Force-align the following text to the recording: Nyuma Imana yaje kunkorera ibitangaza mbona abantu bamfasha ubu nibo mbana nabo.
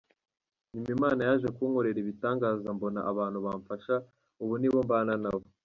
Nyuma 0.73 0.93
Imana 0.97 1.21
yaje 1.27 1.47
kunkorera 1.55 1.97
ibitangaza 2.03 2.67
mbona 2.77 2.99
abantu 3.11 3.37
bamfasha 3.45 3.95
ubu 4.43 4.53
nibo 4.57 4.79
mbana 4.87 5.13
nabo. 5.23 5.45